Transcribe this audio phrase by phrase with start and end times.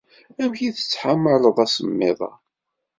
[0.43, 2.31] Amek tettḥamaleḍ asemmiḍ-a?